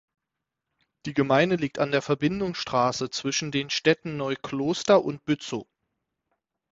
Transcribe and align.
Die 1.05 1.13
Gemeinde 1.13 1.57
liegt 1.57 1.77
an 1.77 1.91
der 1.91 2.01
Verbindungsstraße 2.01 3.11
zwischen 3.11 3.51
den 3.51 3.69
Städten 3.69 4.17
Neukloster 4.17 5.05
und 5.05 5.25
Bützow. 5.25 5.67